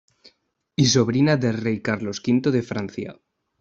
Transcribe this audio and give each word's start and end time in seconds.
Y 0.75 0.87
sobrina 0.87 1.37
del 1.37 1.53
rey 1.59 1.79
Carlos 1.79 2.23
V 2.25 2.49
de 2.49 2.63
Francia. 2.63 3.19